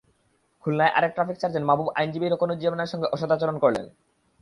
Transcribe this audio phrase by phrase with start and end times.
[0.63, 3.85] খুলনায় আরেক traffic sergeant Mahbub Hasan আইনজীবী রোকনুজ্জামানের সঙ্গে অসদাচরণ করলেন।